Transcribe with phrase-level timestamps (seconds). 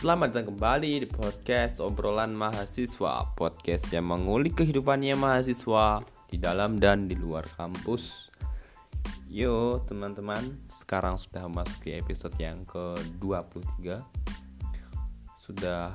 [0.00, 7.04] Selamat datang kembali di podcast obrolan mahasiswa Podcast yang mengulik kehidupannya mahasiswa Di dalam dan
[7.04, 8.32] di luar kampus.
[9.28, 14.00] Yo teman-teman Sekarang sudah masuk di episode yang ke-23
[15.36, 15.92] Sudah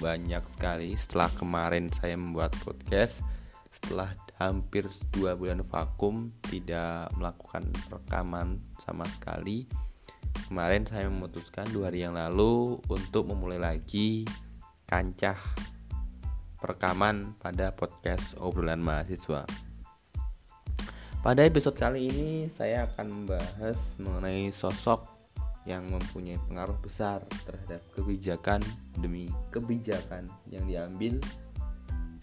[0.00, 3.20] banyak sekali setelah kemarin saya membuat podcast
[3.68, 9.68] Setelah hampir dua bulan vakum Tidak melakukan rekaman sama sekali
[10.48, 14.28] kemarin saya memutuskan dua hari yang lalu untuk memulai lagi
[14.84, 15.40] kancah
[16.60, 19.48] perekaman pada podcast obrolan mahasiswa.
[21.24, 25.08] Pada episode kali ini saya akan membahas mengenai sosok
[25.64, 28.60] yang mempunyai pengaruh besar terhadap kebijakan
[29.00, 31.16] demi kebijakan yang diambil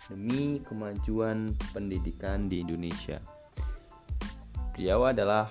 [0.06, 3.18] demi kemajuan pendidikan di Indonesia.
[4.78, 5.50] Beliau adalah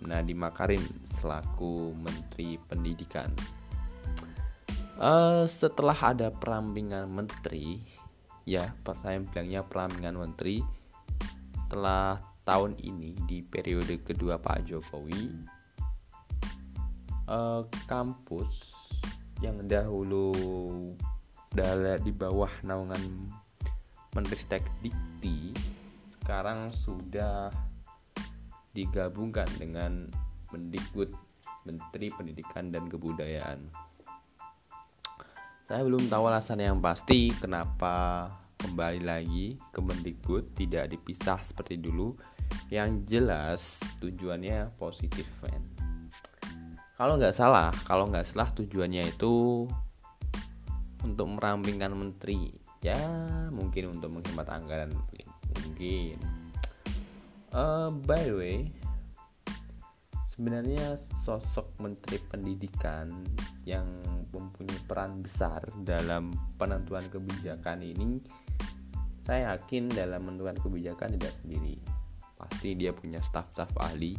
[0.00, 0.84] Nadiem Makarim
[1.20, 3.30] selaku Menteri Pendidikan.
[4.96, 7.84] Uh, setelah ada perampingan menteri,
[8.48, 8.72] ya
[9.04, 10.64] saya bilangnya perampingan menteri,
[11.66, 12.16] setelah
[12.48, 15.36] tahun ini di periode kedua Pak Jokowi,
[17.28, 18.72] uh, kampus
[19.44, 20.32] yang dahulu
[22.00, 23.28] di bawah naungan
[24.16, 25.52] Menteri Dikti
[26.20, 27.52] sekarang sudah
[28.72, 30.08] digabungkan dengan
[30.56, 31.12] Mendikbud
[31.68, 33.60] Menteri Pendidikan dan Kebudayaan.
[35.66, 38.26] Saya belum tahu alasan yang pasti kenapa
[38.56, 42.16] kembali lagi ke Mendikbud tidak dipisah seperti dulu.
[42.72, 43.60] Yang jelas
[44.00, 45.60] tujuannya positif, men.
[46.96, 49.66] Kalau nggak salah, kalau nggak salah tujuannya itu
[51.04, 52.96] untuk merampingkan menteri, ya
[53.52, 55.26] mungkin untuk menghemat anggaran mungkin.
[55.66, 56.16] mungkin.
[57.52, 58.58] Uh, by the way,
[60.36, 63.08] sebenarnya sosok menteri pendidikan
[63.64, 63.88] yang
[64.36, 66.28] mempunyai peran besar dalam
[66.60, 68.20] penentuan kebijakan ini
[69.24, 71.74] saya yakin dalam menentukan kebijakan tidak sendiri.
[72.38, 74.14] Pasti dia punya staf-staf ahli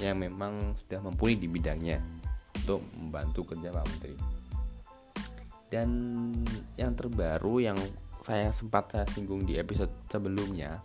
[0.00, 2.00] yang memang sudah mumpuni di bidangnya
[2.62, 4.16] untuk membantu kerja Pak Menteri.
[5.68, 5.90] Dan
[6.80, 7.76] yang terbaru yang
[8.24, 10.80] saya sempat saya singgung di episode sebelumnya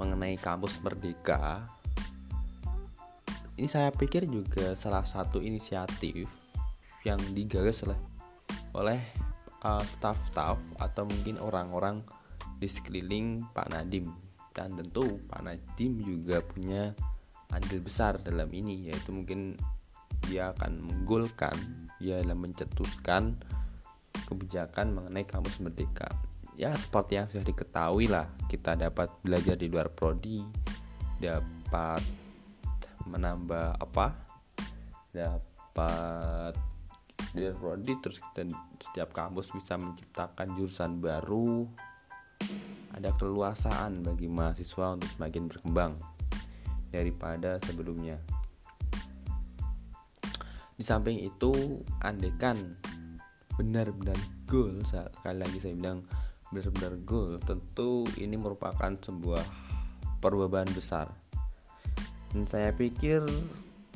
[0.00, 1.68] mengenai kampus merdeka
[3.56, 6.28] ini saya pikir juga salah satu inisiatif
[7.08, 7.98] yang digagas oleh
[8.76, 9.00] oleh
[9.64, 12.04] uh, staff-staff atau mungkin orang-orang
[12.60, 14.12] di sekeliling Pak Nadim
[14.52, 16.92] dan tentu Pak Nadim juga punya
[17.52, 19.56] andil besar dalam ini yaitu mungkin
[20.28, 21.56] dia akan menggolkan
[21.96, 23.36] dia dalam mencetuskan
[24.26, 26.08] kebijakan mengenai kampus merdeka.
[26.56, 30.40] Ya seperti yang sudah diketahui lah kita dapat belajar di luar prodi
[31.20, 32.25] dapat
[33.06, 34.06] menambah apa?
[35.14, 36.54] Dapat
[37.56, 38.48] prodi terus kita
[38.80, 41.68] setiap kampus bisa menciptakan jurusan baru.
[42.96, 45.92] Ada keluasaan bagi mahasiswa untuk semakin berkembang
[46.88, 48.16] daripada sebelumnya.
[50.76, 52.76] Di samping itu andekan
[53.56, 56.04] benar-benar goal sekali lagi saya bilang
[56.52, 59.44] benar-benar goal tentu ini merupakan sebuah
[60.20, 61.25] perubahan besar
[62.36, 63.24] dan saya pikir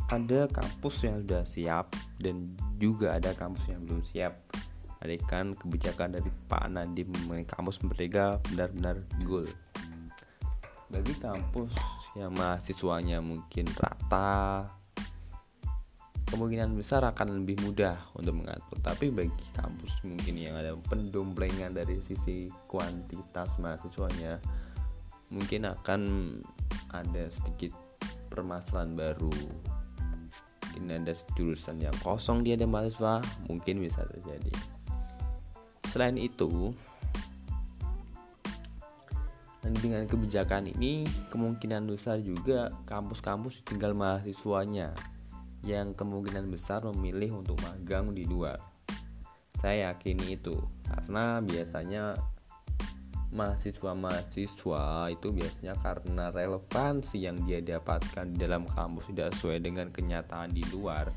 [0.08, 1.92] ada kampus yang sudah siap
[2.24, 4.40] dan juga ada kampus yang belum siap.
[5.28, 9.44] Kan kebijakan dari Pak Nadiem mengenai kampus merdeka benar-benar goal.
[10.88, 11.76] Bagi kampus
[12.16, 14.64] yang mahasiswanya mungkin rata
[16.32, 18.80] kemungkinan besar akan lebih mudah untuk mengatur.
[18.80, 24.40] Tapi bagi kampus mungkin yang ada pendomplengan dari sisi kuantitas mahasiswanya
[25.28, 26.00] mungkin akan
[26.96, 27.89] ada sedikit
[28.30, 29.34] permasalahan baru.
[30.70, 33.18] Mungkin ada jurusan yang kosong dia ada mahasiswa
[33.50, 34.54] mungkin bisa terjadi.
[35.90, 36.70] Selain itu
[39.60, 44.96] dan dengan kebijakan ini kemungkinan besar juga kampus-kampus tinggal mahasiswanya
[45.68, 48.56] yang kemungkinan besar memilih untuk magang di luar.
[49.60, 50.56] Saya yakini itu
[50.88, 52.16] karena biasanya
[53.30, 60.50] mahasiswa-mahasiswa itu biasanya karena relevansi yang dia dapatkan di dalam kampus tidak sesuai dengan kenyataan
[60.50, 61.10] di luar.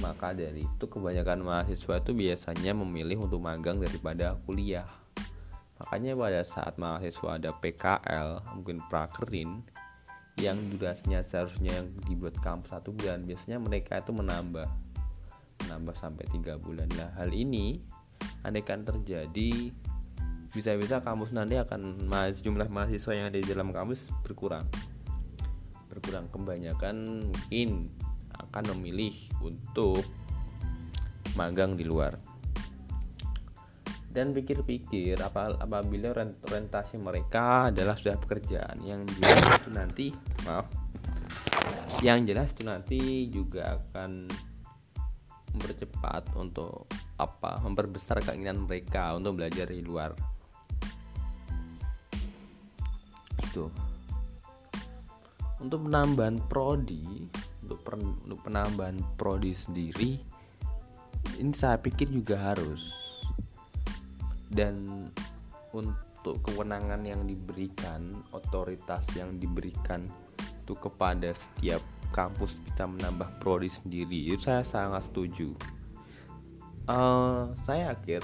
[0.00, 4.88] Maka dari itu kebanyakan mahasiswa itu biasanya memilih untuk magang daripada kuliah.
[5.80, 9.64] Makanya pada saat mahasiswa ada PKL mungkin prakerin
[10.40, 14.68] yang durasinya seharusnya yang dibuat kampus satu bulan biasanya mereka itu menambah.
[15.66, 16.88] Menambah sampai tiga bulan.
[16.96, 17.80] Lah hal ini
[18.42, 19.70] andaikan terjadi
[20.52, 24.68] bisa-bisa kampus nanti akan jumlah mahasiswa yang ada di dalam kampus berkurang.
[25.88, 27.88] Berkurang kebanyakan mungkin
[28.36, 30.04] akan memilih untuk
[31.34, 32.20] magang di luar.
[34.12, 40.06] Dan pikir-pikir apa apabila orientasi mereka adalah sudah pekerjaan yang jelas itu nanti
[40.44, 40.68] maaf
[42.04, 43.00] yang jelas itu nanti
[43.32, 44.28] juga akan
[45.56, 50.12] mempercepat untuk apa memperbesar keinginan mereka untuk belajar di luar
[53.52, 53.68] itu
[55.60, 57.28] untuk penambahan prodi
[57.60, 57.84] untuk,
[58.24, 60.32] untuk penambahan prodi sendiri
[61.38, 62.90] ini saya pikir juga harus.
[64.52, 65.08] Dan
[65.72, 70.04] untuk kewenangan yang diberikan otoritas yang diberikan
[70.36, 71.80] itu kepada setiap
[72.12, 75.56] kampus bisa menambah prodi sendiri itu saya sangat setuju.
[76.84, 78.20] Uh, saya yakin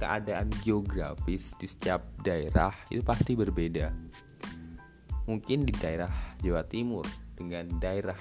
[0.00, 3.92] keadaan geografis di setiap daerah itu pasti berbeda
[5.26, 6.10] mungkin di daerah
[6.42, 8.18] Jawa Timur dengan daerah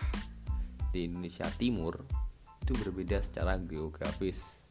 [0.92, 1.98] di Indonesia Timur
[2.62, 4.62] itu berbeda secara geografis.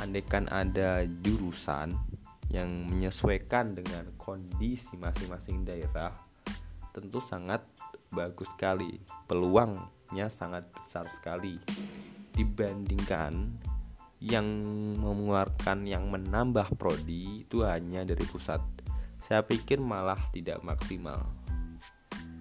[0.00, 1.92] Andaikan ada jurusan
[2.50, 6.14] yang menyesuaikan dengan kondisi masing-masing daerah
[6.90, 7.62] tentu sangat
[8.10, 8.98] bagus sekali.
[9.28, 11.58] Peluangnya sangat besar sekali.
[12.34, 13.50] Dibandingkan
[14.20, 14.46] yang
[14.98, 18.62] mengeluarkan yang menambah prodi itu hanya dari pusat.
[19.20, 21.39] Saya pikir malah tidak maksimal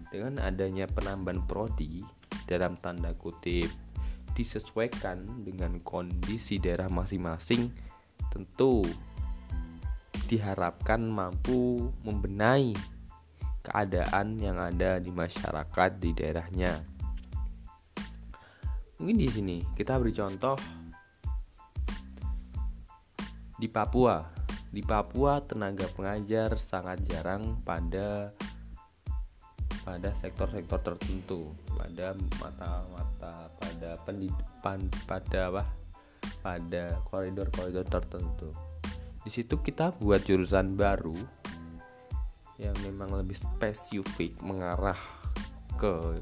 [0.09, 2.01] dengan adanya penambahan prodi
[2.49, 3.69] dalam tanda kutip
[4.33, 7.69] disesuaikan dengan kondisi daerah masing-masing
[8.29, 8.85] tentu
[10.29, 12.77] diharapkan mampu membenahi
[13.65, 16.73] keadaan yang ada di masyarakat di daerahnya.
[19.01, 20.57] Mungkin di sini kita beri contoh
[23.59, 24.23] di Papua.
[24.69, 28.29] Di Papua tenaga pengajar sangat jarang pada
[29.89, 34.77] pada sektor-sektor tertentu pada mata-mata pada pendidikan
[35.09, 35.63] pada apa?
[36.45, 38.53] Pada koridor-koridor tertentu.
[39.25, 41.17] Di situ kita buat jurusan baru
[42.61, 45.01] yang memang lebih spesifik mengarah
[45.81, 46.21] ke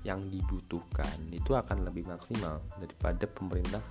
[0.00, 1.20] yang dibutuhkan.
[1.28, 3.84] Itu akan lebih maksimal daripada pemerintah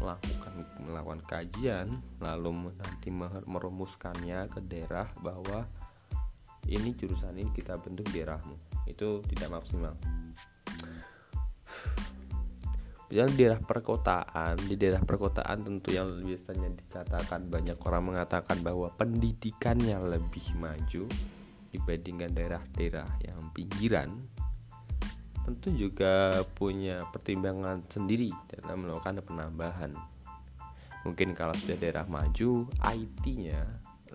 [0.00, 1.86] melakukan melakukan kajian
[2.24, 3.08] lalu nanti
[3.44, 5.68] merumuskannya ke daerah bahwa
[6.68, 8.56] ini jurusan ini kita bentuk daerahmu.
[8.88, 9.94] Itu tidak maksimal.
[13.04, 18.90] Misalnya di daerah perkotaan, di daerah perkotaan tentu yang biasanya dikatakan banyak orang mengatakan bahwa
[18.96, 21.06] pendidikannya lebih maju
[21.70, 24.24] dibandingkan daerah-daerah yang pinggiran,
[25.46, 29.92] tentu juga punya pertimbangan sendiri dalam melakukan penambahan.
[31.04, 33.62] Mungkin kalau sudah daerah maju, IT-nya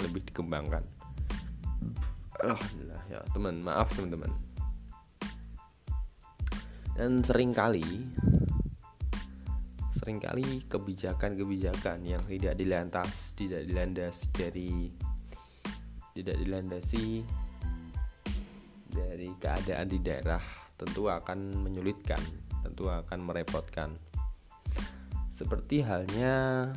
[0.02, 0.82] lebih dikembangkan
[2.44, 3.56] Alhamdulillah ya teman.
[3.64, 4.32] Maaf teman-teman.
[7.00, 7.86] Dan sering kali
[10.00, 14.72] sering kali kebijakan-kebijakan yang tidak dilantas tidak dilandasi dari
[16.16, 17.22] tidak dilandasi
[18.90, 20.40] dari keadaan di daerah
[20.80, 22.20] tentu akan menyulitkan
[22.64, 23.90] tentu akan merepotkan.
[25.32, 26.68] Seperti halnya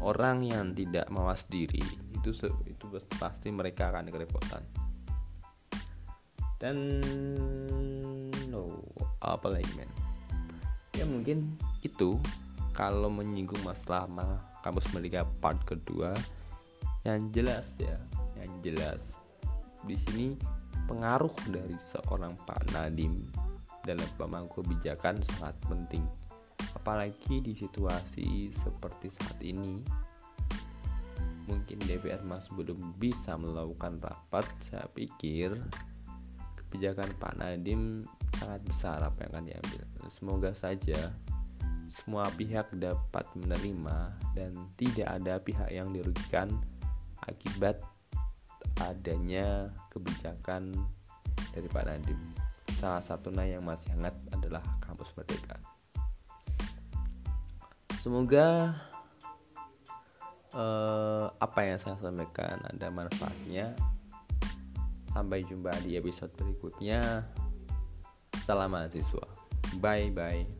[0.00, 1.80] orang yang tidak mawas diri
[2.16, 2.32] itu
[2.68, 2.84] itu
[3.16, 4.62] pasti mereka akan kerepotan.
[6.60, 7.00] Dan
[8.52, 8.68] no
[9.24, 9.88] apa lagi men?
[10.92, 12.20] Ya mungkin itu.
[12.70, 16.16] Kalau menyinggung masalah kampus merdeka part kedua
[17.04, 17.96] yang jelas ya
[18.40, 19.16] yang jelas
[19.84, 20.26] di sini
[20.84, 23.20] pengaruh dari seorang Pak Nadim
[23.84, 26.04] dalam pemangku kebijakan sangat penting
[26.74, 29.82] apalagi di situasi seperti saat ini
[31.50, 34.46] mungkin DPR masih belum bisa melakukan rapat.
[34.70, 35.58] Saya pikir
[36.54, 38.06] kebijakan Pak Nadiem
[38.38, 39.82] sangat besar apa yang akan diambil.
[40.06, 41.10] Semoga saja
[41.90, 46.54] semua pihak dapat menerima dan tidak ada pihak yang dirugikan
[47.26, 47.82] akibat
[48.78, 50.70] adanya kebijakan
[51.50, 52.22] dari Pak Nadiem.
[52.78, 55.58] Salah satunya yang masih hangat adalah kampus merdeka
[58.00, 58.72] semoga
[60.56, 63.76] uh, apa yang saya sampaikan ada manfaatnya.
[65.10, 67.28] Sampai jumpa di episode berikutnya.
[68.46, 69.26] Salam mahasiswa.
[69.78, 70.59] Bye bye